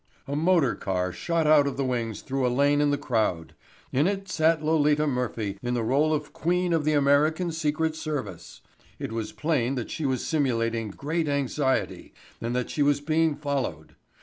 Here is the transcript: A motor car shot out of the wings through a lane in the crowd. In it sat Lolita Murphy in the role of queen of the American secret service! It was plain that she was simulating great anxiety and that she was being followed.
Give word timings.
A 0.27 0.35
motor 0.35 0.73
car 0.73 1.11
shot 1.11 1.45
out 1.45 1.67
of 1.67 1.77
the 1.77 1.85
wings 1.85 2.21
through 2.23 2.47
a 2.47 2.49
lane 2.49 2.81
in 2.81 2.89
the 2.89 2.97
crowd. 2.97 3.53
In 3.91 4.07
it 4.07 4.27
sat 4.27 4.63
Lolita 4.63 5.05
Murphy 5.05 5.59
in 5.61 5.75
the 5.75 5.83
role 5.83 6.11
of 6.11 6.33
queen 6.33 6.73
of 6.73 6.85
the 6.85 6.93
American 6.93 7.51
secret 7.51 7.95
service! 7.95 8.61
It 8.97 9.11
was 9.11 9.31
plain 9.31 9.75
that 9.75 9.91
she 9.91 10.07
was 10.07 10.25
simulating 10.25 10.89
great 10.89 11.27
anxiety 11.27 12.15
and 12.41 12.55
that 12.55 12.71
she 12.71 12.81
was 12.81 12.99
being 12.99 13.35
followed. 13.35 13.93